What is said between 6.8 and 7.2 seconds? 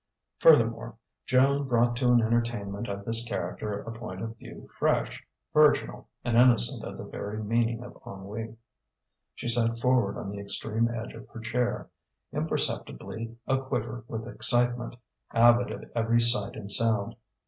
of the